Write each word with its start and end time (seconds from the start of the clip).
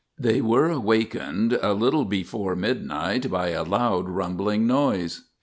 (Christopherson)] 0.17 0.35
They 0.43 0.49
were 0.49 0.67
awakened 0.71 1.53
a 1.61 1.73
little 1.75 2.05
before 2.05 2.55
midnight 2.55 3.29
by 3.29 3.49
a 3.49 3.61
loud 3.61 4.09
rumbling 4.09 4.65
noise. 4.65 5.25